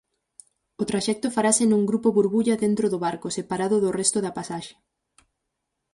[0.81, 4.75] O traxecto farase nun 'grupo burbulla' dentro do barco, separado do resto da pasaxe.